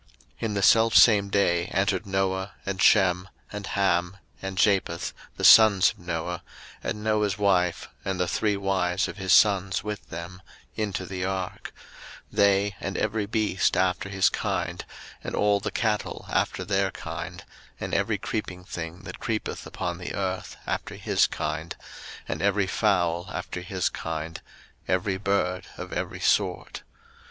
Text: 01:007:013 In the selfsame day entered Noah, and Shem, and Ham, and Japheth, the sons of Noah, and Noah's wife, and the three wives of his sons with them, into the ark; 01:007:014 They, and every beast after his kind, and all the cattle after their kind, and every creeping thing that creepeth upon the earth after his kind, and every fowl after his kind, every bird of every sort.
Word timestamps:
01:007:013 0.01 0.09
In 0.45 0.53
the 0.55 0.61
selfsame 0.63 1.29
day 1.29 1.65
entered 1.67 2.07
Noah, 2.07 2.53
and 2.65 2.81
Shem, 2.81 3.29
and 3.53 3.67
Ham, 3.67 4.17
and 4.41 4.57
Japheth, 4.57 5.13
the 5.37 5.43
sons 5.43 5.91
of 5.91 5.99
Noah, 5.99 6.41
and 6.83 7.03
Noah's 7.03 7.37
wife, 7.37 7.87
and 8.03 8.19
the 8.19 8.27
three 8.27 8.57
wives 8.57 9.07
of 9.07 9.17
his 9.17 9.31
sons 9.31 9.83
with 9.83 10.09
them, 10.09 10.41
into 10.75 11.05
the 11.05 11.23
ark; 11.23 11.71
01:007:014 12.33 12.37
They, 12.37 12.75
and 12.79 12.97
every 12.97 13.25
beast 13.27 13.77
after 13.77 14.09
his 14.09 14.29
kind, 14.29 14.83
and 15.23 15.35
all 15.35 15.59
the 15.59 15.69
cattle 15.69 16.25
after 16.31 16.65
their 16.65 16.89
kind, 16.89 17.45
and 17.79 17.93
every 17.93 18.17
creeping 18.17 18.63
thing 18.63 19.03
that 19.03 19.19
creepeth 19.19 19.67
upon 19.67 19.99
the 19.99 20.15
earth 20.15 20.57
after 20.65 20.95
his 20.95 21.27
kind, 21.27 21.75
and 22.27 22.41
every 22.41 22.65
fowl 22.65 23.29
after 23.31 23.61
his 23.61 23.87
kind, 23.89 24.41
every 24.87 25.17
bird 25.17 25.67
of 25.77 25.93
every 25.93 26.19
sort. 26.19 26.81